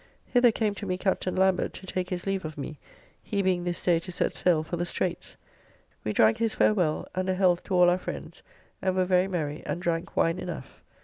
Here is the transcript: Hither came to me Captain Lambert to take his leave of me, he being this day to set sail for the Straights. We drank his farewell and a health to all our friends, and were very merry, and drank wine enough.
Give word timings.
Hither 0.25 0.51
came 0.51 0.73
to 0.73 0.87
me 0.87 0.97
Captain 0.97 1.35
Lambert 1.35 1.73
to 1.73 1.85
take 1.85 2.09
his 2.09 2.25
leave 2.25 2.43
of 2.43 2.57
me, 2.57 2.79
he 3.21 3.43
being 3.43 3.65
this 3.65 3.83
day 3.83 3.99
to 3.99 4.11
set 4.11 4.33
sail 4.33 4.63
for 4.63 4.75
the 4.75 4.83
Straights. 4.83 5.37
We 6.03 6.11
drank 6.11 6.39
his 6.39 6.55
farewell 6.55 7.07
and 7.13 7.29
a 7.29 7.35
health 7.35 7.61
to 7.65 7.75
all 7.75 7.87
our 7.87 7.99
friends, 7.99 8.41
and 8.81 8.95
were 8.95 9.05
very 9.05 9.27
merry, 9.27 9.61
and 9.63 9.79
drank 9.79 10.17
wine 10.17 10.39
enough. 10.39 10.81